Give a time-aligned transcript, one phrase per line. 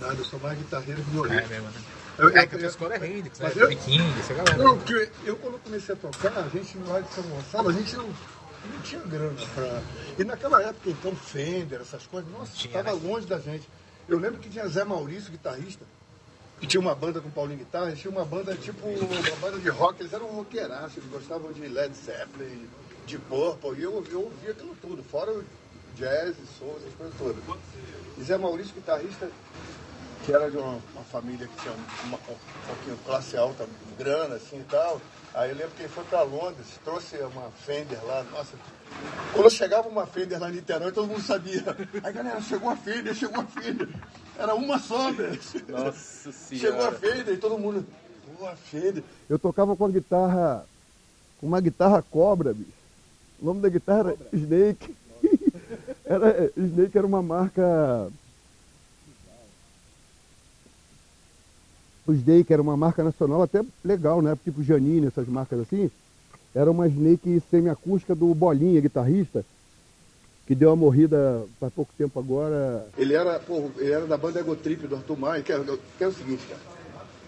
[0.00, 1.40] Nada, eu sou mais guitarreiro que violino.
[1.40, 1.82] É mesmo, né?
[2.18, 3.52] Eu, É que a tua escola é Hendrix, né?
[3.54, 4.56] Eu- King, essa galera.
[4.58, 7.96] Não, porque eu quando comecei a tocar, a gente lá de São Gonçalo, a gente
[7.96, 9.82] não, não tinha grana pra.
[10.18, 13.00] E naquela época, então, Fender, essas coisas, nossa, estava né?
[13.08, 13.68] longe da gente.
[14.08, 15.84] Eu lembro que tinha Zé Maurício, guitarrista,
[16.58, 20.00] que tinha uma banda com Paulinho Guitarra, tinha uma banda tipo, uma banda de rock,
[20.00, 22.68] eles eram roqueiraços, eles gostavam de Led Zeppelin,
[23.06, 25.44] de Purple, e eu, eu ouvia aquilo tudo, fora o
[25.94, 27.36] jazz, soul, essas coisas todas.
[28.16, 29.30] E Zé Maurício, guitarrista,
[30.24, 33.66] que era de uma, uma família que tinha uma, um pouquinho classe alta,
[33.98, 35.00] grana assim e tal.
[35.34, 38.56] Aí eu lembro que ele foi para Londres, trouxe uma Fender lá, nossa.
[39.32, 41.62] Quando chegava uma Fender lá em Niterói, todo mundo sabia.
[42.02, 43.88] Aí galera, chegou a Fender, chegou a Fender.
[44.38, 45.38] Era uma só, velho.
[45.68, 46.92] Nossa Chegou a senhora.
[46.92, 47.86] Fender e todo mundo.
[48.38, 49.02] Pô, a Fender.
[49.28, 50.66] Eu tocava com a guitarra,
[51.40, 52.78] com uma guitarra cobra, bicho.
[53.40, 54.96] O nome da guitarra era Snake.
[56.04, 58.10] era, Snake era uma marca.
[62.08, 64.34] O Snake era uma marca nacional até legal, né?
[64.42, 65.90] Tipo Janine, essas marcas assim.
[66.54, 69.44] Era uma Snake semiacústica do Bolinha, guitarrista,
[70.46, 72.88] que deu uma morrida faz pouco tempo agora.
[72.96, 75.52] Ele era, pô, ele era da banda Ego Trip do Arthur Maia, que
[75.98, 76.60] que é o seguinte, cara.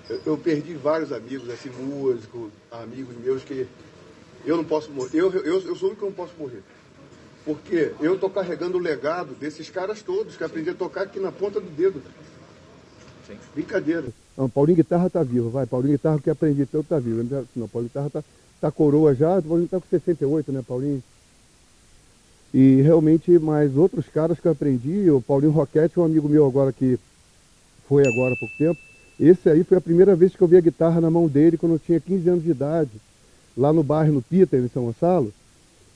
[0.08, 3.69] Eu, eu perdi vários amigos, assim, músicos, amigos meus, que
[4.47, 5.11] eu não posso morrer.
[5.12, 6.62] Eu, eu, eu sou o único que não posso morrer.
[7.45, 11.31] Porque eu tô carregando o legado desses caras todos que aprendi a tocar aqui na
[11.31, 12.01] ponta do dedo.
[13.27, 13.36] Sim.
[13.55, 14.06] Brincadeira.
[14.41, 15.66] Não, Paulinho Guitarra tá vivo, vai.
[15.66, 17.22] Paulinho Guitarra que aprendi tanto tá vivo.
[17.55, 18.24] Não, Paulinho Guitarra tá,
[18.58, 21.02] tá coroa já, Paulinho tá com 68, né, Paulinho?
[22.55, 26.72] E realmente, mais outros caras que eu aprendi, o Paulinho Roquete, um amigo meu agora
[26.72, 26.98] que
[27.86, 28.80] foi agora há pouco tempo.
[29.20, 31.72] Esse aí foi a primeira vez que eu vi a guitarra na mão dele quando
[31.72, 32.92] eu tinha 15 anos de idade,
[33.55, 35.30] lá no bairro, no Peter, em São Gonçalo.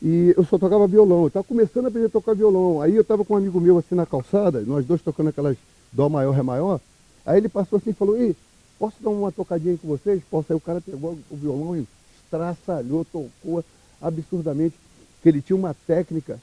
[0.03, 2.83] E eu só tocava violão, eu estava começando a aprender a tocar violão.
[2.83, 5.57] Aí eu estava com um amigo meu assim na calçada, nós dois tocando aquelas
[5.91, 6.79] Dó maior, Ré maior.
[7.25, 8.35] Aí ele passou assim e falou, Ei,
[8.79, 10.23] posso dar uma tocadinha com vocês?
[10.31, 10.53] Posso?
[10.53, 11.87] Aí o cara pegou o violão e
[12.25, 13.65] estraçalhou, tocou
[14.01, 14.75] absurdamente,
[15.23, 16.39] que ele tinha uma técnica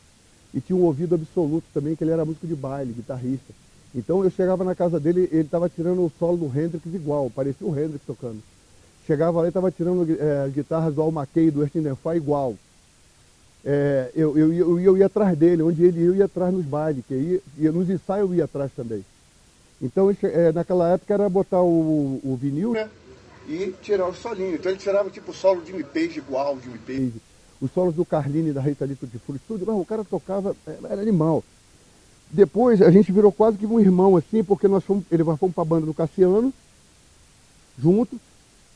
[0.54, 3.54] e tinha um ouvido absoluto também, que ele era músico de baile, guitarrista.
[3.94, 7.68] Então eu chegava na casa dele, ele estava tirando o solo do Hendrix igual, parecia
[7.68, 8.42] o Hendrix tocando.
[9.06, 10.08] Chegava lá e estava tirando
[10.46, 12.56] as guitarras do Al McKay do Ertin Denfar igual.
[13.64, 16.66] É, eu, eu, eu, eu ia atrás dele, onde ele ia, eu ia atrás nos
[16.66, 19.04] bailes, que ia, ia, nos ensaios eu ia atrás também.
[19.82, 22.90] Então, é, naquela época era botar o, o vinil, Né?
[23.48, 24.56] E tirar o solinho.
[24.56, 27.14] Então ele tirava tipo o solo de Page igual, Jimmy Page.
[27.60, 31.02] os solos do Carline da Rita Lito de Fúria, tudo, mas o cara tocava, era
[31.02, 31.44] animal.
[32.30, 35.64] Depois a gente virou quase que um irmão assim, porque nós fomos, ele fomos para
[35.64, 36.54] a banda do Cassiano,
[37.78, 38.16] junto,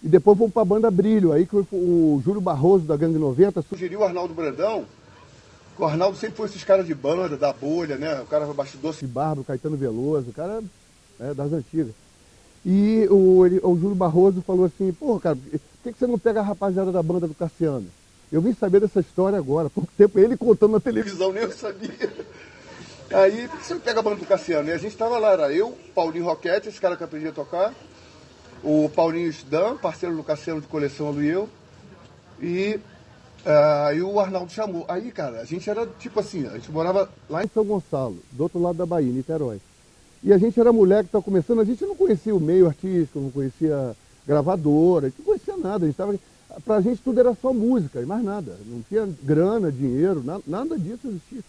[0.03, 3.61] e depois fomos para a banda Brilho, aí que o Júlio Barroso da Gangue 90,
[3.61, 4.85] Sugeriu o Arnaldo Brandão,
[5.75, 8.19] que o Arnaldo sempre foi esses caras de banda, da bolha, né?
[8.21, 10.61] O cara bastidor de Bárbaro, Caetano Veloso, o cara
[11.19, 11.93] é, das antigas.
[12.65, 16.17] E o, ele- o Júlio Barroso falou assim, pô, cara, por que, que você não
[16.17, 17.85] pega a rapaziada da banda do Cassiano?
[18.31, 21.31] Eu vim saber dessa história agora, há pouco tempo, ele contando na televisão.
[21.31, 21.91] nem eu sabia.
[23.13, 24.67] Aí, por que você não pega a banda do Cassiano?
[24.67, 27.71] E a gente estava lá, era eu, Paulinho Roquete, esse cara que aprendi a tocar,
[28.63, 31.47] o Paulinho Stan, parceiro do Cassiano de coleção do eu,
[32.41, 32.79] e
[33.45, 34.85] ah, aí o Arnaldo chamou.
[34.87, 38.41] Aí, cara, a gente era tipo assim, a gente morava lá em São Gonçalo, do
[38.43, 39.61] outro lado da Bahia, Niterói.
[40.25, 43.19] E a gente era mulher que estava começando, a gente não conhecia o meio artístico,
[43.19, 45.85] não conhecia gravadora, a gente não conhecia nada.
[45.85, 46.15] A gente tava,
[46.65, 48.57] pra gente tudo era só música e mais nada.
[48.65, 51.41] Não tinha grana, dinheiro, nada, nada disso existia.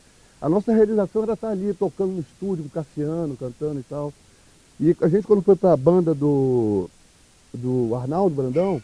[0.43, 4.13] A nossa realização era estar ali tocando no estúdio com Cassiano, cantando e tal.
[4.79, 6.91] E a gente quando foi para a banda do,
[7.55, 8.83] do Arnaldo Brandão,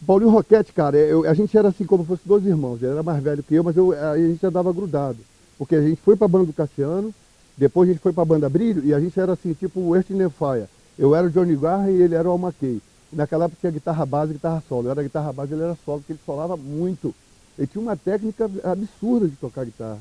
[0.00, 2.80] o Paulinho Roquete, cara, eu- a gente era assim como se fosse dois irmãos.
[2.80, 5.18] Ele era mais velho que eu, mas eu, a gente andava grudado.
[5.58, 7.12] Porque a gente foi para a banda do Cassiano,
[7.56, 10.02] depois a gente foi para a banda Brilho, e a gente era assim, tipo o
[10.02, 10.66] Fire.
[10.98, 12.80] Eu era o Johnny Garra e ele era o Almaquei.
[13.12, 14.86] Naquela época tinha guitarra base e guitarra solo.
[14.86, 17.14] Eu era guitarra base e ele era solo, porque ele solava muito.
[17.58, 19.98] Ele tinha uma técnica absurda de tocar guitarra.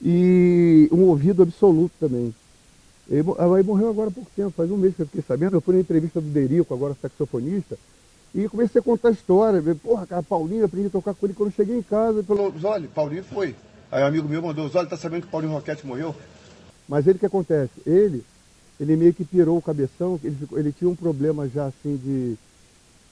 [0.00, 2.34] E um ouvido absoluto também.
[3.10, 5.56] Ele, aí morreu agora há pouco tempo, faz um mês que eu fiquei sabendo.
[5.56, 7.76] Eu fui na entrevista do Derico, agora saxofonista,
[8.34, 9.62] e comecei a contar a história.
[9.82, 12.18] Porra, cara, Paulinho, aprendi a tocar com ele quando eu cheguei em casa.
[12.18, 13.54] Ele falou, Zoli, Paulinho foi.
[13.90, 16.14] Aí um amigo meu mandou, Zoli, tá sabendo que Paulinho Roquete morreu?
[16.88, 17.70] Mas ele que acontece?
[17.86, 18.22] Ele,
[18.80, 22.36] ele meio que pirou o cabeção, ele, ele tinha um problema já assim de.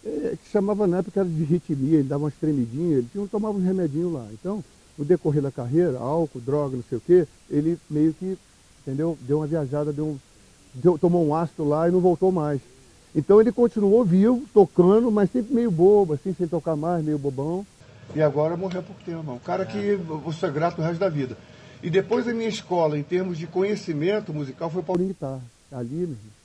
[0.04, 3.56] eh, que chamava na época era de ritmia, ele dava umas tremidinhas, ele tinha, tomava
[3.56, 4.26] uns remedinhos lá.
[4.32, 4.62] Então,
[4.98, 8.36] no decorrer da carreira, álcool, droga, não sei o quê, ele meio que,
[8.82, 9.16] entendeu?
[9.22, 10.18] Deu uma viajada, deu um,
[10.74, 12.60] deu- tomou um ácido lá e não voltou mais.
[13.14, 17.66] Então ele continuou vivo, tocando, mas sempre meio bobo, assim, sem tocar mais, meio bobão.
[18.14, 19.36] E agora morreu há pouco tempo, irmão.
[19.36, 21.36] Um cara que eu vou ser grato o resto da vida.
[21.82, 25.14] E depois a minha escola, em termos de conhecimento musical, foi o Paulinho.
[25.14, 25.80] Paulinho Guitarra.
[25.80, 26.40] Ali, meu irmão.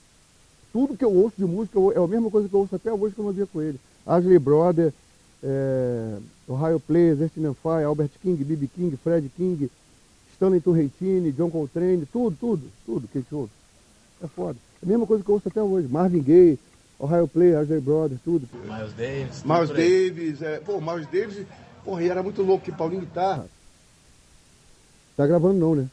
[0.72, 3.14] Tudo que eu ouço de música é a mesma coisa que eu ouço até hoje
[3.14, 3.80] que eu não via com ele.
[4.06, 4.92] Ashley Brother,
[5.42, 6.18] é,
[6.48, 8.68] Ohio Players, Earth Fire, Albert King, B.B.
[8.74, 9.70] King, Fred King,
[10.34, 13.50] Stanley Turrentini, John Coltrane, tudo, tudo, tudo que a gente ouve.
[14.22, 14.58] É foda.
[14.82, 15.88] É a mesma coisa que eu ouço até hoje.
[15.88, 16.58] Marvin Gaye,
[16.98, 18.48] Ohio Players, Ashley Brothers, tudo.
[18.64, 19.44] Miles Davis.
[19.44, 19.70] Miles.
[19.70, 21.46] Davis, é, pô, Miles Davis,
[21.84, 23.46] porra, e era muito louco que Paulinho Guitarra.
[25.16, 25.88] Tá gravando não, né?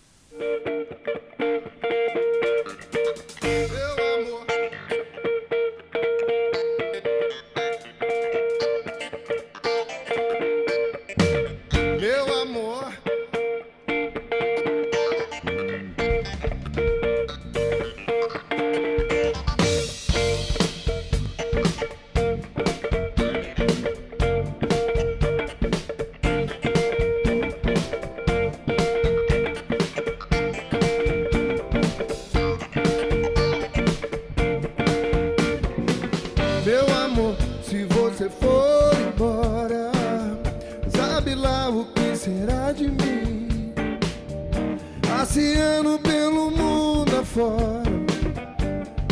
[38.23, 39.91] Você for embora,
[40.95, 43.73] sabe lá o que será de mim?
[45.01, 47.83] Passeando pelo mundo afora,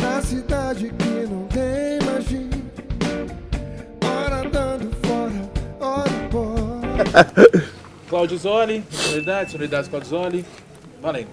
[0.00, 2.50] na cidade que não tem mais fim.
[4.04, 5.50] Ora andando fora,
[5.80, 7.68] ora embora.
[8.08, 10.46] Cláudio Zoli, sonoridade, sonoridades Cláudio Zoli.
[11.00, 11.28] Valendo.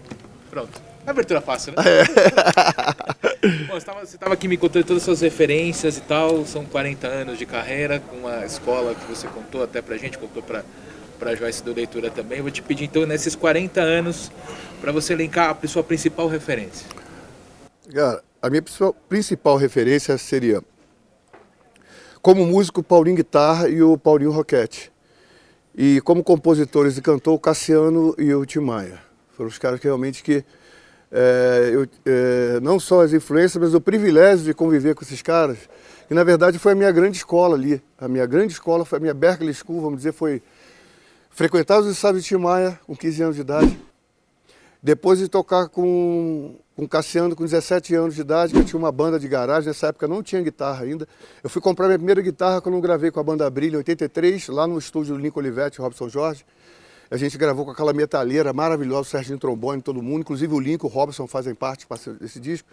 [0.49, 0.81] Pronto.
[1.05, 1.83] Abertura fácil, né?
[3.41, 6.45] Bom, você tava, você tava aqui me contando todas as suas referências e tal.
[6.45, 10.43] São 40 anos de carreira, com uma escola que você contou até pra gente, contou
[10.43, 10.63] pra,
[11.17, 12.41] pra Joyce do Leitura também.
[12.41, 14.29] Vou te pedir então, nesses 40 anos,
[14.81, 16.85] pra você elencar a sua principal referência.
[17.93, 20.61] Cara, a minha principal, principal referência seria,
[22.21, 24.91] como músico, Paulinho Guitarra e o Paulinho Roquete.
[25.73, 28.99] E como compositores e cantor, o Cassiano e o Tim Maia.
[29.31, 30.43] Foram os caras que realmente que...
[31.11, 35.57] é, eu, é, não só as influências, mas o privilégio de conviver com esses caras,
[36.07, 37.81] que na verdade foi a minha grande escola ali.
[37.97, 40.41] A minha grande escola foi a minha Berkeley School, vamos dizer, foi
[41.29, 42.35] frequentar os ensaios de
[42.85, 43.79] com 15 anos de idade.
[44.81, 48.91] Depois de tocar com, com Cassiano com 17 anos de idade, que eu tinha uma
[48.91, 51.07] banda de garagem, nessa época não tinha guitarra ainda.
[51.43, 54.47] Eu fui comprar minha primeira guitarra quando eu gravei com a banda Brilha em 83,
[54.47, 56.45] lá no estúdio Lincoln Olivetti, Robson Jorge.
[57.11, 60.87] A gente gravou com aquela metalheira maravilhosa, o Serginho Trombone, todo mundo, inclusive o Lincoln,
[60.87, 61.87] o Robson fazem parte
[62.19, 62.69] desse disco.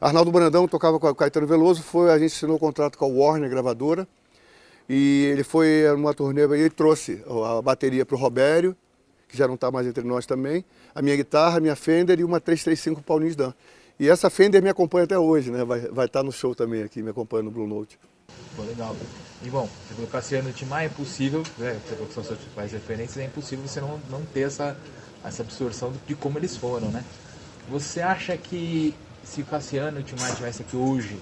[0.00, 3.08] Arnaldo Brandão tocava com o Caetano Veloso, foi, a gente assinou o contrato com a
[3.08, 4.06] Warner Gravadora.
[4.88, 8.76] E ele foi numa turnê e ele trouxe a bateria para o Robério,
[9.26, 12.24] que já não está mais entre nós também, a minha guitarra, a minha Fender e
[12.24, 13.52] uma 335 Paulinho Dan.
[13.98, 15.64] E essa Fender me acompanha até hoje, né?
[15.64, 17.98] Vai estar vai tá no show também aqui, me acompanha no Blue Note.
[18.56, 18.96] Pô, legal.
[19.42, 21.72] E bom, você falou Cassiano e Tim Maia, é impossível, né?
[21.86, 24.76] Você falou que são suas principais referências, é impossível você não, não ter essa,
[25.24, 27.04] essa absorção de como eles foram, né?
[27.68, 31.18] Você acha que se o Cassiano e o Tim Maia estivessem aqui hoje,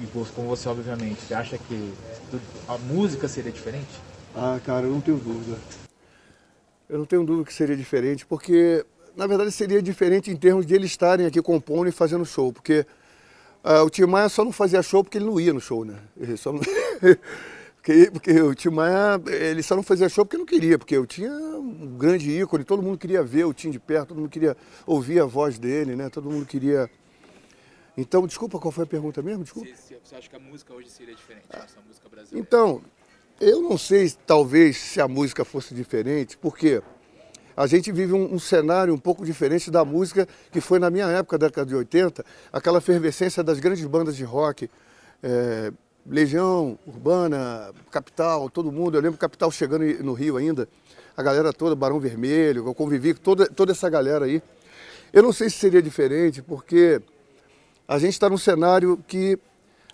[0.00, 1.92] e e você- obviamente, você acha que
[2.68, 3.88] a música seria diferente?
[4.34, 5.56] Ah, cara, eu não tenho dúvida.
[6.88, 8.84] Eu não tenho dúvida que seria diferente, porque,
[9.16, 12.84] na verdade, seria diferente em termos de eles estarem aqui compondo e fazendo show, porque
[13.68, 15.98] ah, o Tim Maia só não fazia show porque ele não ia no show, né?
[16.16, 16.60] Ele só não...
[17.74, 21.04] porque, porque o Tim Maia, ele só não fazia show porque não queria, porque eu
[21.04, 24.56] tinha um grande ícone, todo mundo queria ver o Tim de perto, todo mundo queria
[24.86, 26.08] ouvir a voz dele, né?
[26.08, 26.88] Todo mundo queria...
[27.96, 29.42] Então, desculpa, qual foi a pergunta mesmo?
[29.42, 29.68] Desculpa.
[29.74, 32.46] Você acha que a música hoje seria diferente, essa música brasileira?
[32.46, 32.80] Então,
[33.40, 36.80] eu não sei, talvez, se a música fosse diferente, porque
[37.56, 41.06] a gente vive um, um cenário um pouco diferente da música que foi na minha
[41.06, 44.68] época, década de 80, aquela efervescência das grandes bandas de rock,
[45.22, 45.72] é,
[46.06, 48.96] Legião, Urbana, Capital, todo mundo.
[48.96, 50.68] Eu lembro Capital chegando no Rio ainda,
[51.16, 54.42] a galera toda, Barão Vermelho, eu convivi com toda, toda essa galera aí.
[55.12, 57.00] Eu não sei se seria diferente, porque
[57.88, 59.38] a gente está num cenário que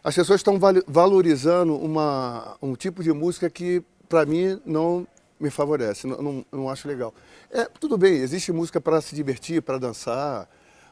[0.02, 5.06] as pessoas estão valorizando uma, um tipo de música que, para mim, não
[5.42, 7.12] me favorece, não, não, não acho legal.
[7.50, 10.48] É, tudo bem, existe música para se divertir, para dançar,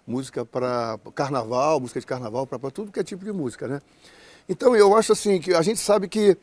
[0.07, 3.81] música para carnaval, música de carnaval, para tudo que é tipo de música, né?
[4.49, 6.37] Então, eu acho assim, que a gente sabe que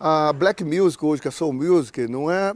[0.00, 2.52] a black music hoje, que é soul music, não é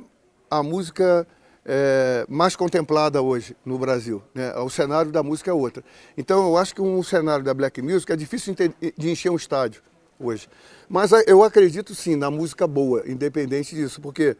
[0.50, 1.26] a música
[1.64, 4.20] é, mais contemplada hoje no Brasil.
[4.34, 4.52] Né?
[4.56, 5.84] O cenário da música é outra.
[6.16, 8.54] Então eu acho que um cenário da black music é difícil
[8.96, 9.82] de encher um estádio
[10.18, 10.48] hoje.
[10.88, 14.36] Mas a- eu acredito sim na música boa, independente disso, porque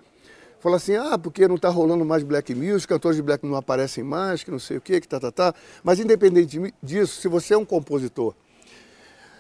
[0.67, 4.03] fala assim, ah, porque não está rolando mais black music, cantores de black não aparecem
[4.03, 5.55] mais, que não sei o quê, que tá, tá, tá.
[5.85, 8.35] Mas independente disso, se você é um compositor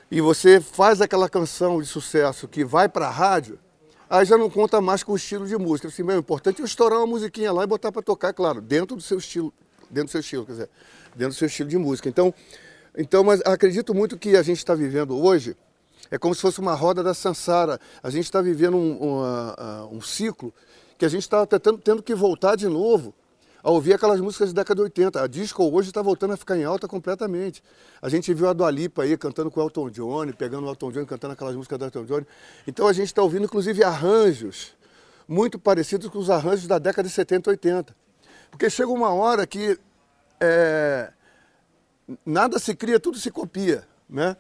[0.08, 3.58] e você faz aquela canção de sucesso que vai para a rádio,
[4.08, 5.88] aí já não conta mais com o estilo de música.
[5.88, 8.94] Assim, meu, o importante é estourar uma musiquinha lá e botar para tocar, claro, dentro
[8.94, 9.52] do seu estilo,
[9.90, 10.70] dentro do seu estilo, quer dizer,
[11.16, 12.08] dentro do seu estilo de música.
[12.08, 12.32] Então,
[12.96, 15.56] Então, mas acredito muito que a gente está vivendo hoje
[16.08, 17.80] é como se fosse uma roda da Sansara.
[18.00, 20.54] A gente está vivendo um, um, um, ciclo
[20.98, 23.14] que a gente está tendo, que voltar de novo
[23.62, 25.22] a ouvir aquelas músicas da década de 80.
[25.22, 27.62] A disco hoje está voltando a ficar em alta completamente.
[28.00, 30.92] A gente viu a Dua Lipa aí cantando com o Elton John, pegando o Elton
[30.92, 32.22] John, cantando aquelas músicas do Elton John.
[32.66, 34.74] Então a gente está ouvindo inclusive arranjos
[35.28, 37.96] muito parecidos com os arranjos da década de 70 e 80.
[38.50, 39.78] Porque chega uma hora que
[40.40, 41.12] é,
[42.24, 43.86] nada se cria, tudo se copia.
[44.08, 44.36] Né?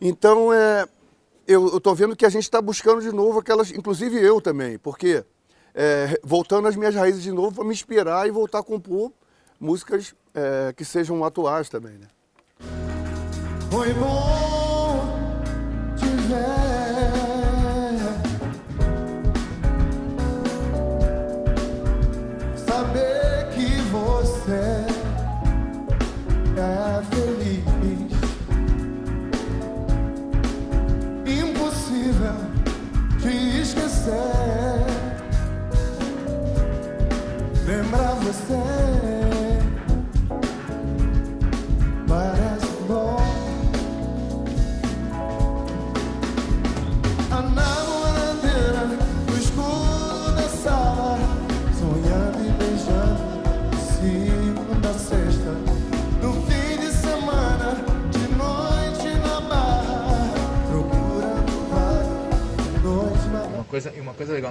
[0.00, 0.86] Então é,
[1.46, 5.24] eu estou vendo que a gente está buscando de novo aquelas, inclusive eu também, porque
[5.74, 9.12] é, voltando às minhas raízes de novo para me inspirar e voltar a compor
[9.58, 12.06] músicas é, que sejam atuais também, né?
[13.70, 13.84] Bom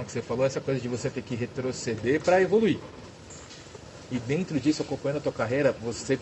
[0.10, 2.80] que você falou essa coisa de você ter que retroceder para evoluir.
[4.10, 6.20] E dentro disso, acompanhando a tua carreira, você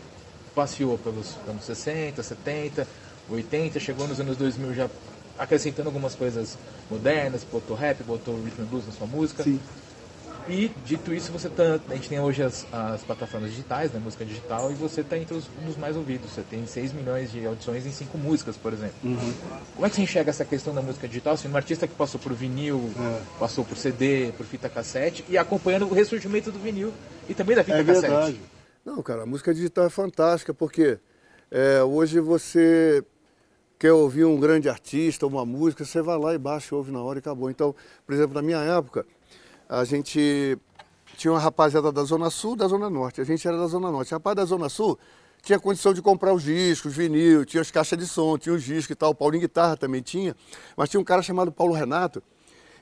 [0.53, 2.86] passeou pelos anos 60, 70,
[3.29, 4.89] 80, chegou nos anos 2000 já
[5.38, 6.58] acrescentando algumas coisas
[6.89, 9.44] modernas, botou rap, botou rhythm and blues na sua música.
[9.44, 9.62] Sim.
[10.50, 14.24] E dito isso, você tá, a gente tem hoje as, as plataformas digitais, né, música
[14.24, 16.32] digital, e você está entre os, um dos mais ouvidos.
[16.32, 18.96] Você tem 6 milhões de audições em 5 músicas, por exemplo.
[19.75, 21.34] Como é que você enxerga essa questão da música digital?
[21.34, 22.89] Assim, um artista que passou por vinil,
[23.38, 26.94] passou por CD, por fita cassete, e acompanhando o ressurgimento do vinil
[27.27, 28.08] e também da fita É cassete.
[28.08, 28.42] verdade.
[28.86, 30.98] Não, cara, a música digital é fantástica porque
[31.51, 33.04] é, hoje você
[33.77, 37.18] quer ouvir um grande artista, uma música, você vai lá e baixa, ouve na hora
[37.18, 37.50] e acabou.
[37.50, 37.75] Então,
[38.06, 39.06] por exemplo, na minha época,
[39.70, 40.58] a gente
[41.18, 43.20] tinha uma rapaziada da Zona Sul da Zona Norte.
[43.20, 44.14] A gente era da Zona Norte.
[44.14, 44.98] O rapaz da Zona Sul
[45.42, 48.92] tinha condição de comprar os discos, vinil, tinha as caixas de som, tinha os discos
[48.92, 49.12] e tal.
[49.12, 50.36] O Paulinho Guitarra também tinha.
[50.76, 52.22] Mas tinha um cara chamado Paulo Renato.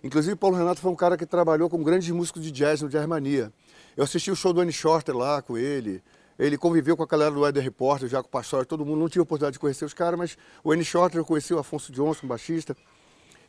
[0.03, 3.07] Inclusive, Paulo Renato foi um cara que trabalhou com grandes músicos de jazz no Jazz
[3.07, 3.51] Mania.
[3.97, 6.03] Eu assisti o show do Annie Shorter lá com ele.
[6.37, 8.99] Ele conviveu com a galera do Weather com o Pastor, todo mundo.
[8.99, 11.59] Não tive a oportunidade de conhecer os caras, mas o Annie Shorter eu conheci o
[11.59, 12.75] Afonso Johnson, baixista.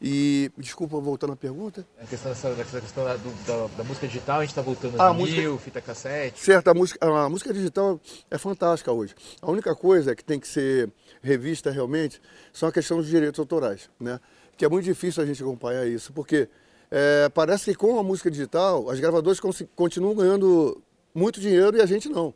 [0.00, 1.86] E, desculpa, voltando à pergunta.
[2.00, 5.08] A questão dessa, dessa questão da, da- da música digital, a gente está voltando Ah,
[5.08, 6.38] a vinil, fita cassete.
[6.38, 7.98] Certo, a música, a música digital
[8.30, 9.14] é fantástica hoje.
[9.40, 10.90] A única coisa que tem que ser
[11.22, 12.20] revista realmente
[12.52, 14.20] são a questão dos direitos autorais, né?
[14.56, 16.48] Que é muito difícil a gente acompanhar isso, porque
[16.90, 19.40] é, parece que com a música digital, as gravadoras
[19.74, 20.82] continuam ganhando
[21.14, 22.34] muito dinheiro e a gente não.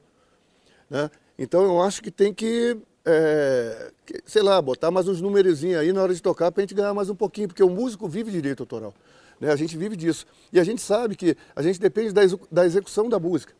[0.88, 1.10] Né?
[1.38, 3.92] Então eu acho que tem que, é,
[4.24, 6.94] sei lá, botar mais uns numerozinhos aí na hora de tocar para a gente ganhar
[6.94, 8.94] mais um pouquinho, porque o músico vive direito autoral.
[9.40, 9.50] Né?
[9.50, 10.26] A gente vive disso.
[10.52, 13.54] E a gente sabe que a gente depende da, da execução da música.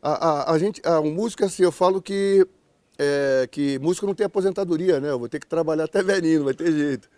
[0.00, 2.46] A, a, a gente, a, um músico, assim, eu falo que,
[2.98, 5.10] é, que músico não tem aposentadoria, né?
[5.10, 7.08] Eu vou ter que trabalhar até velhinho, não vai ter jeito.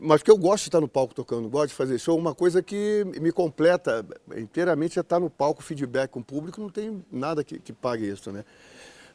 [0.00, 2.62] Mas porque eu gosto de estar no palco tocando, gosto de fazer show, uma coisa
[2.62, 4.04] que me completa
[4.36, 8.08] inteiramente é estar no palco, feedback com o público, não tem nada que, que pague
[8.08, 8.44] isso, né?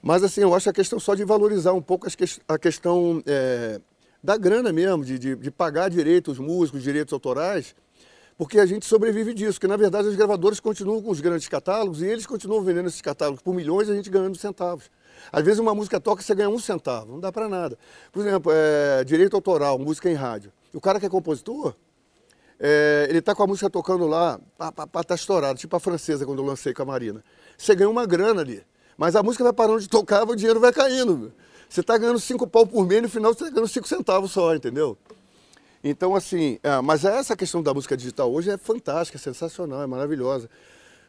[0.07, 3.21] Mas assim, eu acho a questão só de valorizar um pouco as ques- a questão
[3.25, 3.77] é,
[4.23, 7.75] da grana mesmo, de, de, de pagar direito os músicos, direitos autorais,
[8.37, 12.01] porque a gente sobrevive disso, porque na verdade os gravadores continuam com os grandes catálogos
[12.01, 14.89] e eles continuam vendendo esses catálogos por milhões e a gente ganhando centavos.
[15.29, 17.77] Às vezes uma música toca e você ganha um centavo, não dá para nada.
[18.13, 20.53] Por exemplo, é, direito autoral, música em rádio.
[20.73, 21.75] O cara que é compositor,
[22.57, 25.81] é, ele tá com a música tocando lá, pá, pá, pá, tá estourado, tipo a
[25.81, 27.21] francesa quando eu lancei com a Marina.
[27.57, 28.63] Você ganha uma grana ali,
[28.97, 31.31] mas a música vai parando de tocar, o dinheiro vai caindo.
[31.69, 34.55] Você tá ganhando cinco pau por mês, no final você tá ganhando cinco centavos só,
[34.55, 34.97] entendeu?
[35.83, 39.87] Então, assim, é, mas essa questão da música digital hoje é fantástica, é sensacional, é
[39.87, 40.49] maravilhosa.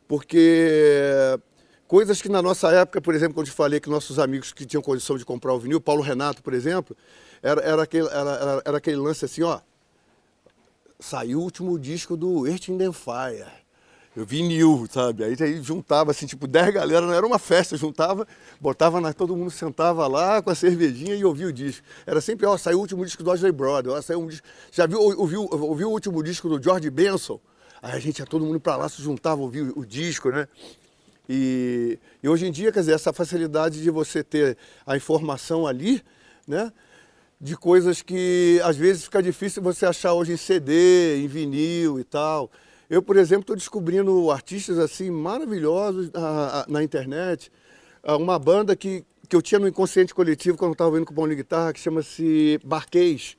[0.06, 1.38] Porque
[1.86, 4.82] coisas que na nossa época, por exemplo, quando eu falei que nossos amigos que tinham
[4.82, 6.96] condição de comprar o vinil, Paulo Renato, por exemplo,
[7.42, 9.60] era, era, aquele, era, era, aquele lance assim, ó,
[10.98, 13.67] saiu o último disco do Earth, Wind and Fire.
[14.16, 15.22] Eu vinil, sabe?
[15.22, 18.26] Aí, aí juntava assim, tipo, 10 galera, não era uma festa, juntava,
[18.60, 21.86] botava na, todo mundo sentava lá com a cervejinha e ouvia o disco.
[22.06, 24.46] Era sempre, ó, saiu o último disco do Audrey Brother, ó, saiu um disco.
[24.72, 27.38] Já viu, ouviu, ouviu o último disco do George Benson?
[27.80, 30.48] Aí a gente ia todo mundo pra lá, se juntava, ouvia o, o disco, né?
[31.28, 36.02] E, e hoje em dia, quer dizer, essa facilidade de você ter a informação ali,
[36.46, 36.72] né?
[37.40, 42.04] De coisas que às vezes fica difícil você achar hoje em CD, em vinil e
[42.04, 42.50] tal.
[42.90, 47.52] Eu, por exemplo, estou descobrindo artistas assim maravilhosos na, na internet.
[48.02, 51.14] Ah, uma banda que, que eu tinha no inconsciente coletivo quando estava ouvindo com o
[51.14, 53.36] Paulo de Guitarra, que chama-se Barquês.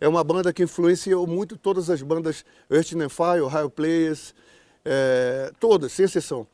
[0.00, 4.32] É uma banda que influenciou muito todas as bandas Earth and Fire, Ohio Players,
[4.84, 6.46] é, todas, sem exceção.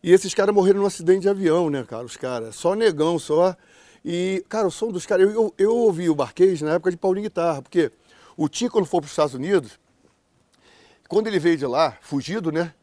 [0.00, 2.04] E esses caras morreram num acidente de avião, né, cara?
[2.04, 3.56] Os caras, só negão, só.
[4.04, 5.26] E, cara, o som dos caras.
[5.26, 7.90] Eu, eu, eu ouvi o Barquês na época de Paulinho Guitarra, porque
[8.36, 9.80] o Tim, quando foi para os Estados Unidos,
[11.08, 12.74] quando ele veio de lá, fugido, né?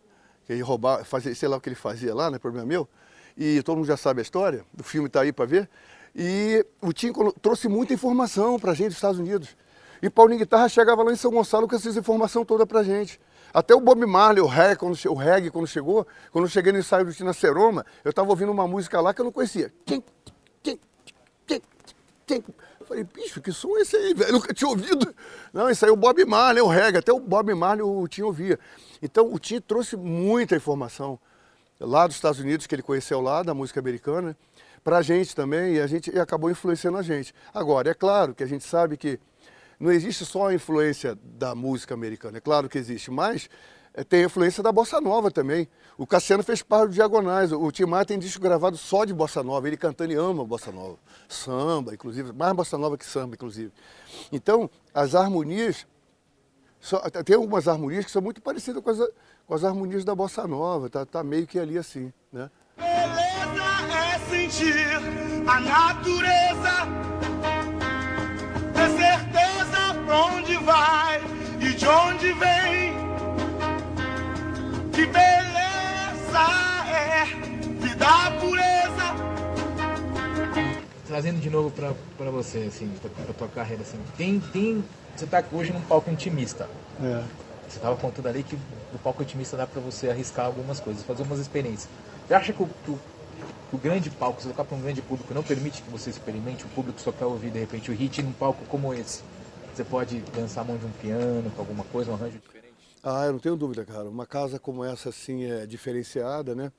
[0.46, 2.88] Que ele roubava, fazia, sei lá o que ele fazia lá, não é problema meu.
[3.38, 5.70] E todo mundo já sabe a história, o filme está aí para ver.
[6.16, 9.56] E o Tim trouxe muita informação para a gente dos Estados Unidos.
[10.02, 13.20] E Paulinho Guitarra chegava lá em São Gonçalo com essa informação toda para gente.
[13.54, 16.80] Até o Bob Marley, o reggae, quando, o reggae, quando chegou, quando eu cheguei no
[16.80, 19.72] ensaio do Tina Seroma, eu estava ouvindo uma música lá que eu não conhecia.
[22.86, 24.30] Eu falei, bicho, que som é esse aí, velho?
[24.30, 25.14] Eu nunca tinha ouvido.
[25.52, 27.00] Não, isso aí é o Bob Marley, o reggae.
[27.00, 28.60] Até o Bob Marley o Tim ouvia.
[29.02, 31.20] Então, o Tim trouxe muita informação
[31.80, 34.38] lá dos Estados Unidos, que ele conheceu lá, da música americana,
[34.84, 37.34] para a gente também, e a gente e acabou influenciando a gente.
[37.52, 39.20] Agora, é claro que a gente sabe que
[39.80, 43.50] não existe só a influência da música americana, é claro que existe, mas é,
[44.04, 45.68] tem a influência da bossa nova também.
[45.98, 49.42] O Cassiano fez parte do Diagonais, o Tim Maia tem disco gravado só de bossa
[49.42, 50.98] nova, ele cantando e ama bossa nova.
[51.30, 53.72] Samba, inclusive, mais bossa nova que samba, inclusive.
[54.32, 55.88] Então, as harmonias,
[56.82, 59.00] só, tem algumas harmonias que são muito parecidas com as,
[59.48, 62.50] com as harmonias da bossa nova, tá, tá meio que ali assim, né?
[62.76, 64.76] Beleza é sentir
[65.48, 66.36] a natureza
[68.74, 71.22] ter certeza pra onde vai
[71.62, 73.05] e de onde vem.
[74.96, 76.40] Que beleza
[76.90, 77.26] é
[77.80, 79.16] vida pureza.
[81.06, 84.84] Trazendo de novo pra, pra você, assim, pra, pra tua carreira, assim, tem, tem.
[85.16, 86.70] Você tá hoje num palco intimista.
[87.02, 87.24] É.
[87.68, 91.24] Você estava contando ali que o palco intimista dá para você arriscar algumas coisas, fazer
[91.24, 91.90] umas experiências.
[92.28, 93.00] Você acha que o, que o
[93.74, 96.68] o grande palco, se colocar para um grande público, não permite que você experimente, o
[96.70, 99.22] público só quer ouvir de repente o hit num palco como esse.
[99.74, 102.40] Você pode dançar a mão de um piano, com alguma coisa, um arranjo?
[103.08, 104.10] Ah, eu não tenho dúvida, cara.
[104.10, 106.72] Uma casa como essa, assim, é diferenciada, né?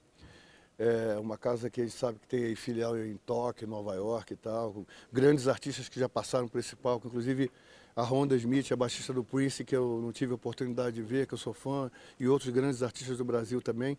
[0.77, 4.37] É uma casa que a gente sabe que tem filial em Tóquio, Nova York e
[4.37, 4.85] tal.
[5.13, 7.49] Grandes artistas que já passaram por esse palco, inclusive
[7.95, 11.29] a Honda Smith, a baixista do Prince, que eu não tive a oportunidade de ver,
[11.29, 13.97] que eu sou fã, e outros grandes artistas do Brasil também.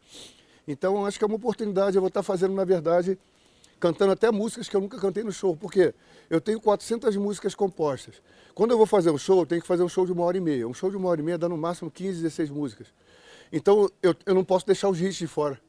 [0.67, 3.17] Então, acho que é uma oportunidade, eu vou estar fazendo, na verdade,
[3.79, 5.93] cantando até músicas que eu nunca cantei no show, porque
[6.29, 8.15] eu tenho 400 músicas compostas.
[8.53, 10.37] Quando eu vou fazer um show, eu tenho que fazer um show de uma hora
[10.37, 10.67] e meia.
[10.67, 12.87] Um show de uma hora e meia dá no máximo 15, 16 músicas.
[13.51, 15.59] Então, eu, eu não posso deixar os hits de fora.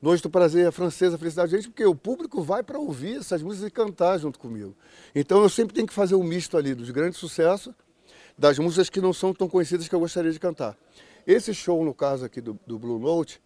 [0.00, 3.42] Noite do Prazer, a Francesa, a Felicidade, gente, porque o público vai para ouvir essas
[3.42, 4.74] músicas e cantar junto comigo.
[5.14, 7.74] Então, eu sempre tenho que fazer um misto ali dos grandes sucessos,
[8.38, 10.76] das músicas que não são tão conhecidas que eu gostaria de cantar.
[11.26, 13.42] Esse show, no caso aqui do, do Blue Note,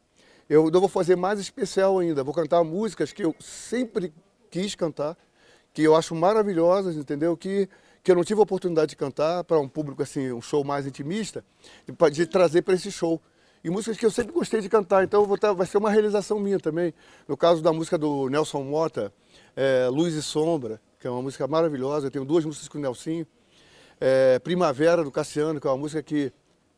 [0.49, 2.23] eu vou fazer mais especial ainda.
[2.23, 4.13] Vou cantar músicas que eu sempre
[4.51, 5.17] quis cantar,
[5.73, 7.37] que eu acho maravilhosas, entendeu?
[7.37, 7.69] Que,
[8.03, 10.87] que eu não tive a oportunidade de cantar para um público assim, um show mais
[10.87, 11.45] intimista,
[11.87, 13.21] de, de trazer para esse show.
[13.65, 16.39] E músicas que eu sempre gostei de cantar, então vou tá, vai ser uma realização
[16.39, 16.93] minha também.
[17.27, 19.11] No caso da música do Nelson Mota,
[19.57, 22.09] é, Luz e Sombra, que é uma música maravilhosa.
[22.09, 23.27] Eu tenho duas músicas com o Nelsinho.
[23.99, 26.31] É, Primavera, do Cassiano, que é uma música que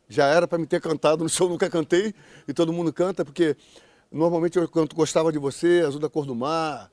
[0.09, 2.15] já era para me ter cantado no show, nunca cantei,
[2.47, 3.57] e todo mundo canta, porque
[4.11, 6.91] normalmente eu canto Gostava de Você, Azul da Cor do Mar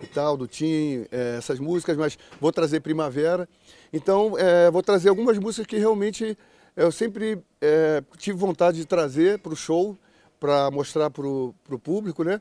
[0.00, 3.48] e tal, do Tim, é, essas músicas, mas vou trazer Primavera.
[3.92, 6.36] Então, é, vou trazer algumas músicas que realmente
[6.76, 9.96] eu sempre é, tive vontade de trazer para o show,
[10.40, 12.40] para mostrar para o público, né?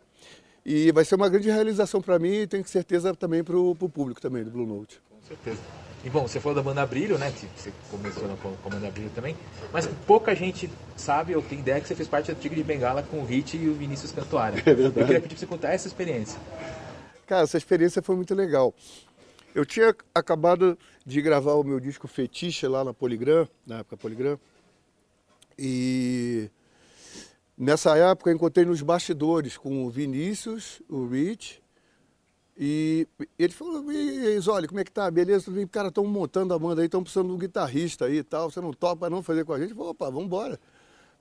[0.66, 4.22] E vai ser uma grande realização para mim e tenho certeza também para o público
[4.22, 5.02] também do Blue Note.
[5.10, 5.91] Com certeza.
[6.04, 7.32] E bom, você falou da banda Brilho, né?
[7.32, 9.38] Que você começou na, com a banda Brilho também.
[9.72, 13.04] Mas pouca gente sabe ou tem ideia que você fez parte do Tigre de Bengala
[13.04, 14.62] com o Hit e o Vinícius Cantuária.
[14.66, 15.00] É verdade.
[15.00, 16.40] Eu queria pedir pra você contar essa experiência.
[17.28, 18.74] Cara, essa experiência foi muito legal.
[19.54, 24.40] Eu tinha acabado de gravar o meu disco Fetiche lá na Poligram, na época Poligram.
[25.60, 26.50] E
[27.58, 31.61] nessa época eu encontrei nos bastidores com o Vinícius, o Rich
[32.64, 33.08] e
[33.40, 33.84] ele falou,
[34.50, 35.10] olha, como é que tá?
[35.10, 35.66] Beleza, tudo bem?
[35.66, 38.52] Cara, estão montando a banda aí, estão precisando de um guitarrista aí e tal.
[38.52, 39.74] Você não topa não fazer com a gente?
[39.74, 40.30] Falei, opa, vamos.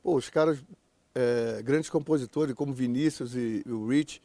[0.02, 0.62] Pô, os caras,
[1.14, 4.20] é, grandes compositores como Vinícius e, e, o Rich,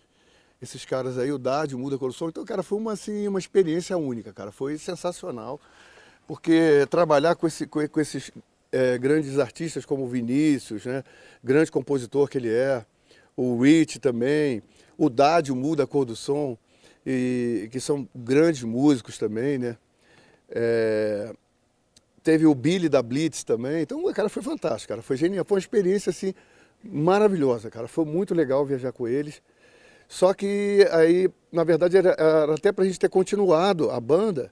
[0.62, 2.28] esses caras aí, o Dad, o Muda Coração.
[2.28, 4.52] Então, cara, foi uma, assim, uma experiência única, cara.
[4.52, 5.58] Foi sensacional.
[6.28, 8.30] Porque trabalhar com, esse, com, com esses
[8.74, 11.02] é, grandes artistas como o Vinícius, né?
[11.42, 12.86] Grande compositor que ele é.
[13.38, 14.62] O Rich também
[14.98, 16.58] o Dade, o Muda, a Cor do Som,
[17.06, 19.78] e, que são grandes músicos também, né?
[20.50, 21.34] É,
[22.24, 25.60] teve o Billy da Blitz também, então, cara, foi fantástico, cara, foi genial, foi uma
[25.60, 26.34] experiência, assim,
[26.84, 29.42] maravilhosa, cara, foi muito legal viajar com eles.
[30.08, 34.52] Só que aí, na verdade, era, era até para a gente ter continuado a banda,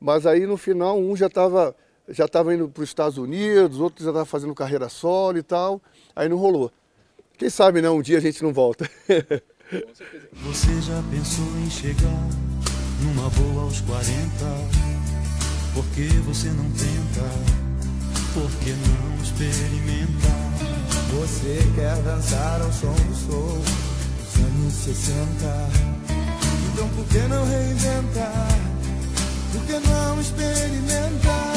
[0.00, 1.74] mas aí no final um já estava
[2.08, 5.82] já tava indo para os Estados Unidos, outro já estava fazendo carreira solo e tal,
[6.14, 6.70] aí não rolou.
[7.36, 8.88] Quem sabe, né, um dia a gente não volta.
[9.68, 12.28] Você já pensou em chegar
[13.02, 14.22] numa boa aos 40?
[15.74, 17.28] Por que você não tenta?
[18.32, 20.28] Por que não experimenta?
[21.18, 25.16] Você quer dançar ao som do soul dos anos 60?
[26.72, 28.48] Então por que não reinventar?
[29.52, 31.54] Por que não experimentar?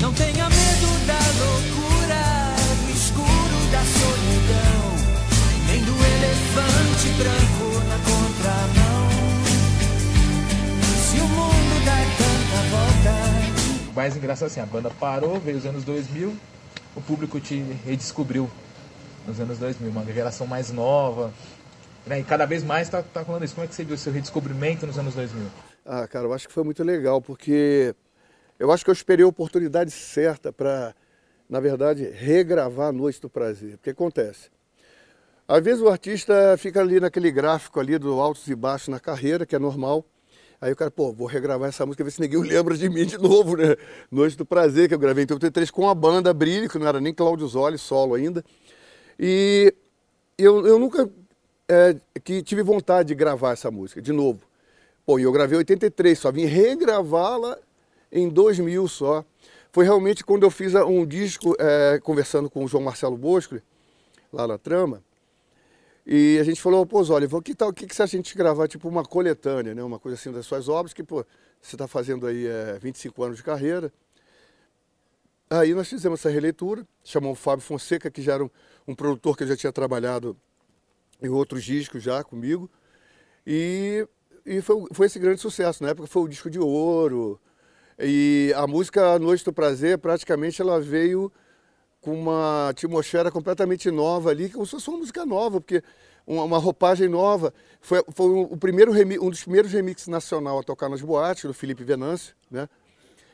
[0.00, 1.87] Não tenha medo da loucura,
[7.18, 9.08] branco na contramão.
[11.02, 13.90] Se o mundo dá tanta volta.
[13.90, 16.32] O mais engraçado é assim, a banda parou, veio os anos 2000,
[16.94, 18.48] o público te redescobriu
[19.26, 21.32] nos anos 2000, uma geração mais nova.
[22.06, 22.20] Né?
[22.20, 23.54] E cada vez mais tá, tá falando isso.
[23.54, 25.44] Como é que você viu o seu redescobrimento nos anos 2000?
[25.84, 27.94] Ah, cara, eu acho que foi muito legal, porque
[28.58, 30.94] eu acho que eu esperei a oportunidade certa para,
[31.50, 33.74] na verdade, regravar a Noite do Prazer.
[33.74, 34.50] O que acontece?
[35.48, 39.46] Às vezes o artista fica ali naquele gráfico ali do altos e baixos na carreira,
[39.46, 40.04] que é normal.
[40.60, 43.16] Aí o cara, pô, vou regravar essa música, ver se ninguém lembra de mim de
[43.16, 43.74] novo, né?
[44.10, 47.00] Noite do Prazer, que eu gravei em 83 com a banda Brilho, que não era
[47.00, 48.44] nem Cláudio Zoli, solo ainda.
[49.18, 49.72] E
[50.36, 51.08] eu, eu nunca
[51.66, 54.40] é, que tive vontade de gravar essa música, de novo.
[55.06, 57.56] Pô, e eu gravei em 83, só vim regravá-la
[58.12, 59.24] em 2000 só.
[59.72, 63.58] Foi realmente quando eu fiz um disco é, conversando com o João Marcelo Bosco,
[64.30, 65.02] lá na Trama,
[66.10, 68.66] e a gente falou, pô, olha, que tal, o que, que acha a gente gravar
[68.66, 69.82] tipo uma coletânea, né?
[69.82, 71.22] Uma coisa assim das suas obras, que, pô,
[71.60, 73.92] você está fazendo aí é, 25 anos de carreira.
[75.50, 78.48] Aí nós fizemos essa releitura, chamamos o Fábio Fonseca, que já era um,
[78.86, 80.34] um produtor que já tinha trabalhado
[81.20, 82.70] em outros discos já comigo.
[83.46, 84.08] E,
[84.46, 85.82] e foi, foi esse grande sucesso.
[85.82, 87.38] Na época foi o disco de ouro.
[87.98, 91.30] E a música Noite do Prazer, praticamente ela veio
[92.08, 95.82] com uma atmosfera completamente nova ali, como se fosse uma música nova, porque
[96.26, 97.52] uma, uma roupagem nova.
[97.82, 98.92] Foi, foi o primeiro
[99.22, 102.66] um dos primeiros remixes nacional a tocar nas boates, do Felipe Venâncio, né?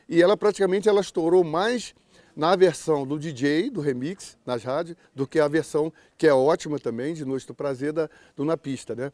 [0.09, 1.95] E ela praticamente ela estourou mais
[2.35, 6.77] na versão do DJ, do remix, nas rádios, do que a versão, que é ótima
[6.77, 9.09] também, de Noite do Prazer, da, do Na Pista, né?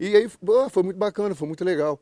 [0.00, 0.30] E aí
[0.70, 2.00] foi muito bacana, foi muito legal.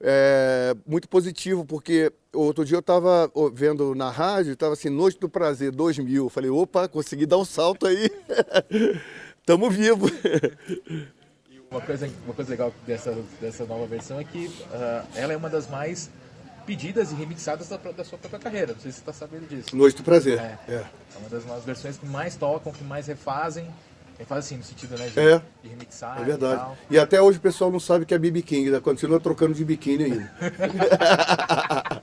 [0.00, 5.28] É, muito positivo, porque outro dia eu estava vendo na rádio, estava assim, Noite do
[5.28, 6.24] Prazer 2000.
[6.24, 8.10] Eu falei, opa, consegui dar um salto aí.
[9.46, 10.06] Tamo vivo.
[11.70, 15.48] Uma coisa, uma coisa legal dessa, dessa nova versão é que uh, ela é uma
[15.48, 16.10] das mais
[16.66, 18.72] pedidas e remixadas da, da sua própria carreira.
[18.72, 19.74] Não sei se você está sabendo disso.
[19.74, 20.38] Noite do Prazer.
[20.38, 20.58] É.
[20.68, 20.74] é.
[20.74, 23.68] é uma das, das versões que mais tocam, que mais refazem.
[24.18, 25.42] Refaz assim, no sentido né, de, é.
[25.62, 26.20] de remixar.
[26.20, 26.78] É verdade.
[26.90, 28.80] E, e, até hoje o pessoal não sabe que é BB King, né?
[28.80, 30.32] continua trocando de biquíni ainda.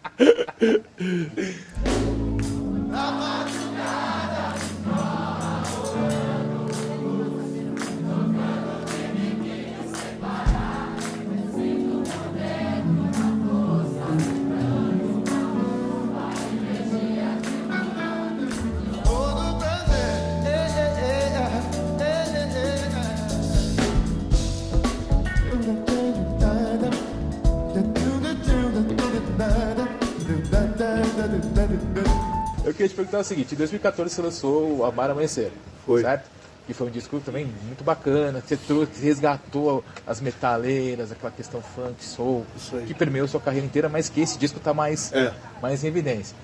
[33.14, 35.52] Te perguntar o seguinte, em 2014 você lançou o Amar Amanhecer,
[35.86, 36.02] foi.
[36.02, 36.28] certo?
[36.66, 42.04] Que foi um disco também muito bacana, você trouxe, resgatou as metaleiras, aquela questão funk,
[42.04, 42.44] soul,
[42.88, 45.32] que permeou sua carreira inteira, mas que esse disco está mais, é.
[45.62, 46.36] mais em evidência.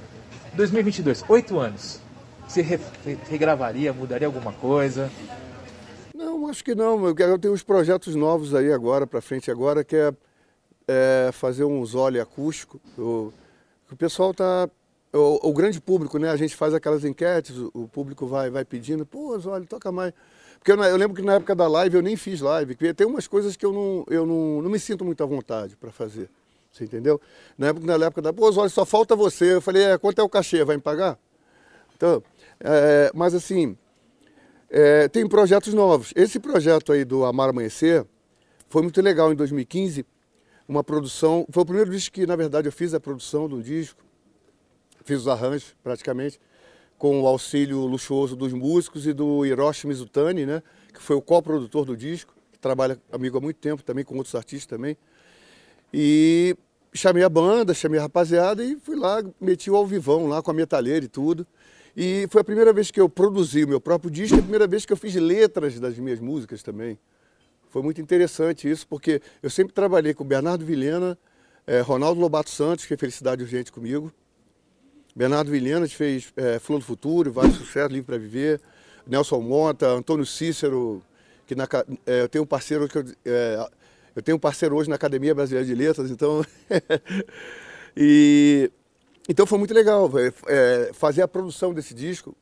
[0.54, 2.00] 2022, oito anos,
[2.48, 2.80] você re,
[3.28, 5.10] regravaria, mudaria alguma coisa?
[6.14, 7.08] Não, acho que não.
[7.08, 10.14] Eu tenho uns projetos novos aí agora, para frente agora, que é,
[10.88, 12.80] é fazer um zole acústico.
[12.96, 13.34] O,
[13.92, 14.70] o pessoal está
[15.14, 16.30] o, o, grande público, né?
[16.30, 20.14] A gente faz aquelas enquetes, o, o público vai, vai pedindo, pô, olha, toca mais.
[20.60, 23.08] Porque eu, eu, lembro que na época da live eu nem fiz live, porque tem
[23.08, 26.30] umas coisas que eu não, eu não, não me sinto muito à vontade para fazer.
[26.72, 27.20] Você entendeu?
[27.58, 29.56] Na época, na época da, pô, olha, só falta você.
[29.56, 30.64] Eu falei, é, quanto é o cachê?
[30.64, 31.18] Vai me pagar?
[31.96, 32.22] Então,
[32.60, 33.76] é, mas assim,
[34.70, 36.14] é, tem projetos novos.
[36.16, 38.06] Esse projeto aí do Amar Amanhecer
[38.68, 40.06] foi muito legal em 2015.
[40.68, 44.09] Uma produção, foi o primeiro disco que, na verdade, eu fiz a produção do disco
[45.04, 46.40] fiz os arranjos praticamente,
[46.98, 50.62] com o auxílio luxuoso dos músicos e do Hiroshi Mizutani, né,
[50.94, 54.36] que foi o coprodutor do disco, que trabalha amigo há muito tempo também, com outros
[54.36, 54.98] artistas também.
[55.94, 56.56] E
[56.94, 60.52] chamei a banda, chamei a rapaziada e fui lá, meti o ao vivão lá com
[60.52, 61.48] a metalheira e tudo.
[61.96, 64.86] E foi a primeira vez que eu produzi o meu próprio disco, a primeira vez
[64.86, 67.00] que eu fiz letras das minhas músicas também.
[67.70, 71.18] Foi muito interessante isso, porque eu sempre trabalhei com Bernardo Vilhena,
[71.68, 74.12] é, Ronaldo Lobato Santos, que é Felicidade Urgente comigo.
[75.16, 78.62] Bernardo Vilhena fez é, Flor do Futuro, vários sucessos, Livre para Viver.
[79.08, 81.02] Nelson Monta, Antônio Cícero,
[81.48, 81.68] que na,
[82.06, 83.68] é, eu tenho um parceiro que eu, é,
[84.16, 86.46] eu tenho um parceiro hoje na Academia Brasileira de Letras, então.
[87.98, 88.72] e,
[89.28, 90.10] então foi muito legal
[90.48, 92.36] é, fazer a produção desse disco,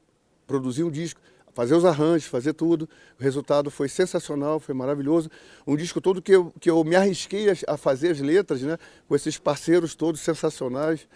[0.45, 1.21] produzir um disco,
[1.53, 2.88] fazer os arranjos, fazer tudo.
[3.17, 5.30] O resultado foi sensacional, foi maravilhoso.
[5.65, 8.77] Um disco todo que eu, que eu me arrisquei a, a fazer as letras, né?
[9.08, 11.08] Com esses parceiros todos sensacionais.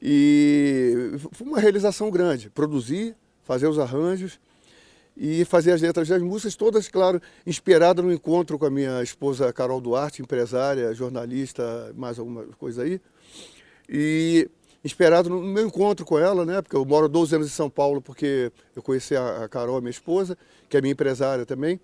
[0.00, 2.50] E foi uma realização grande.
[2.50, 4.38] Produzir, fazer os arranjos
[5.16, 9.52] e fazer as letras das músicas, todas, claro, inspiradas no encontro com a minha esposa
[9.52, 13.00] Carol Duarte, empresária, jornalista, mais alguma coisa aí.
[13.88, 14.50] E
[14.84, 16.60] inspirado no meu encontro com ela, né?
[16.60, 20.36] Porque eu moro 12 anos em São Paulo, porque eu conheci a Carol, minha esposa,
[20.68, 21.80] que é minha empresária também,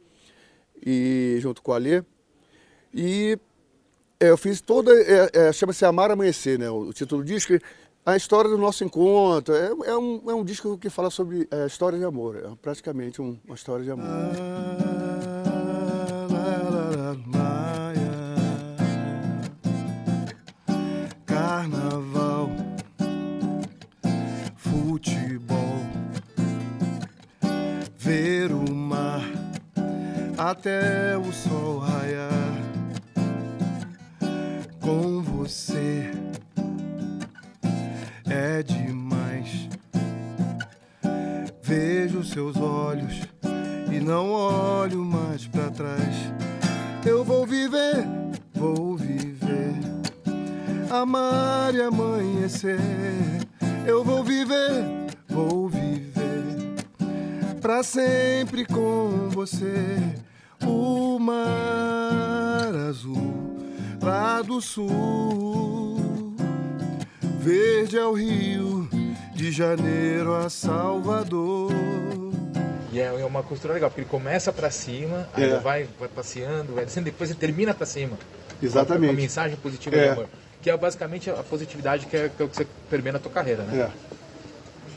[0.84, 2.02] e junto com a Alê.
[2.92, 3.38] E
[4.20, 6.70] é, eu fiz toda, é, é, chama-se Amar Amanhecer, né?
[6.70, 7.54] O título do disco
[8.04, 9.54] a história do nosso encontro.
[9.54, 12.36] É, é, um, é um disco que fala sobre é, história de amor.
[12.36, 14.06] É praticamente um, uma história de amor.
[21.24, 22.50] Carnaval,
[24.56, 25.86] futebol,
[27.96, 29.22] ver o mar
[30.36, 32.32] até o sol raiar
[34.80, 36.21] com você
[38.62, 39.68] demais.
[41.62, 43.22] Vejo seus olhos
[43.90, 46.32] e não olho mais para trás.
[47.04, 48.06] Eu vou viver,
[48.54, 49.74] vou viver,
[50.90, 52.78] amar e amanhecer.
[53.86, 54.84] Eu vou viver,
[55.28, 56.74] vou viver,
[57.60, 59.98] para sempre com você.
[60.64, 63.56] O mar azul
[64.00, 66.11] lá do sul
[67.42, 68.88] Verde é o Rio,
[69.34, 71.72] de Janeiro a Salvador.
[72.92, 75.58] E é, é uma costura legal, porque ele começa para cima, aí é.
[75.58, 78.16] vai, vai passeando, vai descendo, depois ele termina para cima.
[78.62, 79.06] Exatamente.
[79.06, 80.06] Com a mensagem positiva é.
[80.06, 80.28] do amor.
[80.62, 83.32] Que é basicamente a positividade que é, que é o que você permeia na tua
[83.32, 83.90] carreira, né?
[83.90, 83.90] É.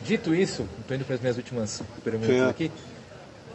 [0.05, 2.71] Dito isso, estou indo para as minhas últimas perguntas aqui.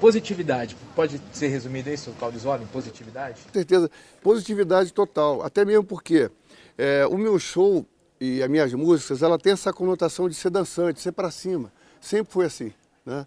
[0.01, 3.41] Positividade, pode ser resumido isso, Claudio Zola, em positividade?
[3.47, 3.89] Com certeza,
[4.21, 5.43] positividade total.
[5.45, 6.29] Até mesmo porque
[6.77, 7.87] é, o meu show
[8.21, 11.73] e as minhas músicas, ela tem essa conotação de ser dançante, ser para cima.
[12.01, 12.73] Sempre foi assim,
[13.05, 13.27] né?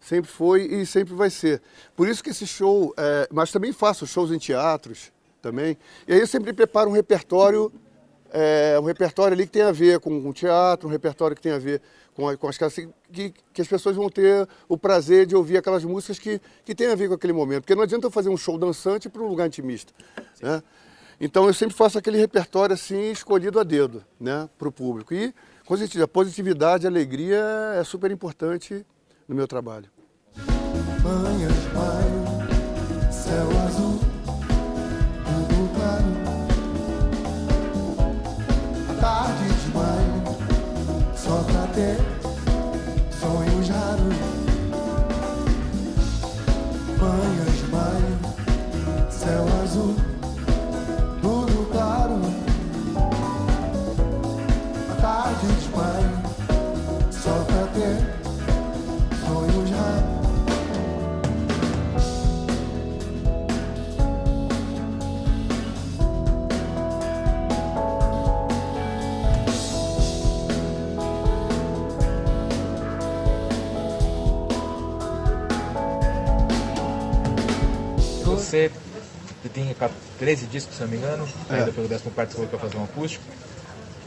[0.00, 1.60] Sempre foi e sempre vai ser.
[1.94, 5.76] Por isso que esse show, é, mas também faço shows em teatros também.
[6.08, 7.70] E aí eu sempre preparo um repertório,
[8.32, 11.52] é, um repertório ali que tem a ver com, com teatro, um repertório que tem
[11.52, 11.82] a ver
[12.14, 15.84] com, com as casas que, que as pessoas vão ter o prazer de ouvir aquelas
[15.84, 17.62] músicas que, que tem a ver com aquele momento.
[17.62, 19.92] Porque não adianta eu fazer um show dançante para um lugar intimista.
[20.40, 20.62] Né?
[21.20, 25.12] Então eu sempre faço aquele repertório assim, escolhido a dedo, né, para o público.
[25.12, 25.34] E,
[25.66, 27.44] com certeza, a positividade, a alegria
[27.78, 28.86] é super importante
[29.28, 29.90] no meu trabalho.
[31.02, 31.48] Manhã
[33.12, 33.99] céu azul,
[78.50, 78.68] Você
[79.54, 79.72] tem
[80.18, 81.54] 13 discos, se não me engano, é.
[81.54, 83.24] ainda pelo 14 você falou que vai fazer um acústico.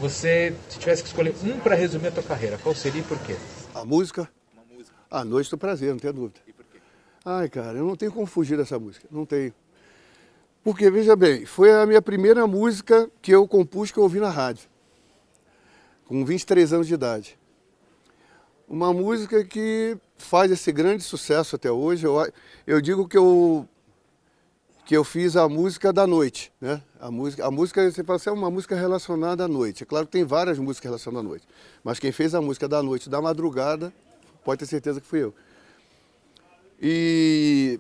[0.02, 3.18] Você, se tivesse que escolher um para resumir a tua carreira, qual seria e por
[3.20, 3.38] quê?
[3.74, 4.30] A música.
[4.54, 4.98] Uma música.
[5.10, 6.42] A Noite do Prazer, não tenho dúvida.
[6.46, 6.78] E por quê?
[7.24, 9.08] Ai, cara, eu não tenho como fugir dessa música.
[9.10, 9.54] Não tenho.
[10.62, 14.30] Porque, veja bem, foi a minha primeira música que eu compus que eu ouvi na
[14.30, 14.68] rádio.
[16.04, 17.40] Com 23 anos de idade.
[18.68, 22.06] Uma música que faz esse grande sucesso até hoje.
[22.06, 22.30] Eu,
[22.68, 23.70] eu digo que eu
[24.86, 26.82] que eu fiz a música da noite, né?
[27.00, 29.84] A música, a música você fala assim, é uma música relacionada à noite.
[29.84, 31.48] É claro que tem várias músicas relacionadas à noite,
[31.84, 33.94] mas quem fez a música da noite, da madrugada,
[34.44, 35.34] pode ter certeza que fui eu.
[36.82, 37.80] E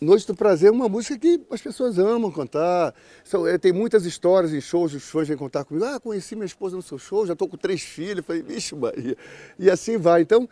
[0.00, 2.94] Noite do Prazer é uma música que as pessoas amam cantar.
[3.22, 5.84] São, é, tem muitas histórias em shows, os fãs vêm contar comigo.
[5.84, 8.24] Ah, conheci minha esposa no seu show, já estou com três filhos.
[8.24, 9.14] Falei, vixe, Maria.
[9.58, 10.22] E assim vai.
[10.22, 10.48] Então,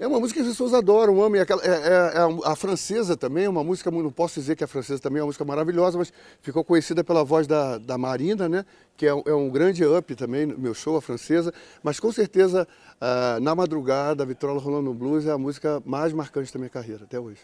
[0.00, 1.38] é uma música que as pessoas adoram, amam.
[1.38, 4.98] É, é, é, a francesa também, é uma música, não posso dizer que a francesa
[4.98, 6.10] também é uma música maravilhosa, mas
[6.40, 8.64] ficou conhecida pela voz da, da Marina, né?
[8.96, 11.52] Que é, é um grande up também no meu show, a francesa.
[11.82, 16.50] Mas com certeza, uh, Na Madrugada, a Vitrola Rolando Blues é a música mais marcante
[16.50, 17.40] da minha carreira, até hoje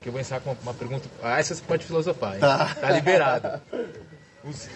[0.00, 1.08] que eu vou encerrar com uma pergunta.
[1.20, 2.40] Ah, essa você pode filosofar, hein?
[2.40, 3.60] Tá, tá liberado.
[4.44, 4.68] Os,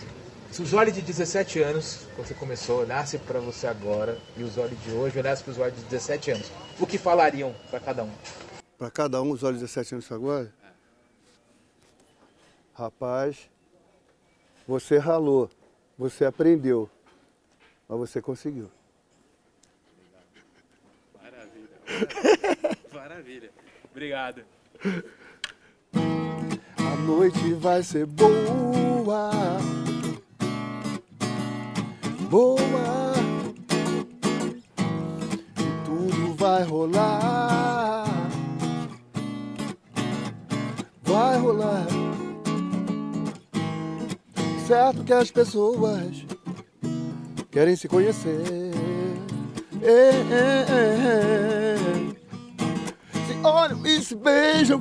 [0.53, 4.59] se os olhos de 17 anos, quando você começou, olhassem para você agora, e os
[4.59, 8.05] olhos de hoje olhassem para os olhos de 17 anos, o que falariam para cada
[8.05, 8.13] um?
[8.77, 10.53] Para cada um, os olhos de 17 anos agora?
[12.75, 13.49] Rapaz,
[14.69, 15.49] você ralou,
[15.97, 16.89] você aprendeu,
[17.89, 18.71] mas você conseguiu.
[21.23, 21.71] Maravilha.
[21.89, 22.79] Maravilha.
[22.93, 23.51] Maravilha.
[23.91, 24.45] Obrigado.
[26.77, 29.31] A noite vai ser boa,
[32.33, 33.13] boa,
[35.59, 38.07] e tudo vai rolar,
[41.03, 41.87] vai rolar.
[44.67, 46.25] Certo que as pessoas
[47.51, 48.73] querem se conhecer.
[49.83, 51.77] É, é, é,
[53.27, 54.81] se olham e se beijam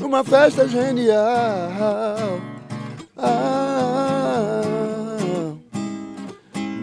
[0.00, 1.12] numa festa genial.
[3.18, 3.55] Ah,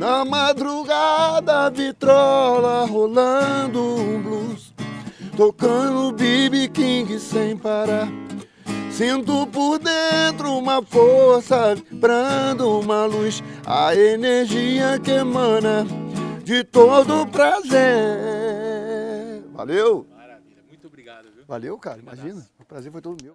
[0.03, 4.73] na madrugada, vitrola rolando um blues,
[5.37, 8.09] tocando BB King sem parar.
[8.91, 15.85] Sinto por dentro uma força vibrando uma luz, a energia que emana
[16.43, 17.81] de todo prazer.
[19.53, 20.05] Valeu!
[20.13, 21.45] Maravilha, muito obrigado, viu?
[21.47, 22.45] Valeu, cara, imagina.
[22.59, 23.31] O prazer foi todo meu.